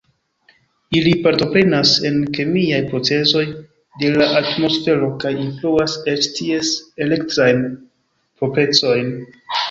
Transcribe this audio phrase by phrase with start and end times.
[0.99, 3.43] Ili partoprenas en kemiaj procezoj
[4.03, 6.71] de la atmosfero kaj influas eĉ ties
[7.07, 7.61] elektrajn
[8.41, 9.13] proprecojn.